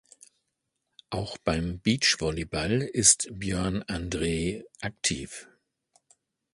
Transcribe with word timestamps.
Auch 1.11 1.37
beim 1.37 1.79
Beachvolleyball 1.79 2.81
ist 2.81 3.27
Björn 3.33 3.83
Andrae 3.83 4.63
aktiv. 4.79 5.47